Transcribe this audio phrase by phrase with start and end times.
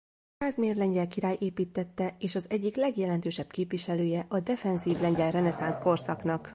[0.37, 6.49] Kázmér lengyel király építtette és az egyik legjelentősebb képviselője a defenzív lengyel reneszánsz korszaknak.